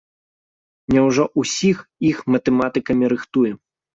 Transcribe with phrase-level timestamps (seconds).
[0.93, 1.77] Няўжо ўсіх
[2.11, 3.55] іх матэматыкамі рыхтуем?